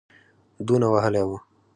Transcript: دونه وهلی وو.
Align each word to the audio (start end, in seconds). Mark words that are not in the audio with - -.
دونه 0.67 0.87
وهلی 0.93 1.21
وو. 1.27 1.37